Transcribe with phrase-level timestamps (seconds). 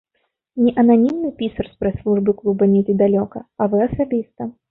[0.65, 4.51] Не ананімны пісар з прэс-службы клуба недзе далёка, а вы асабіста.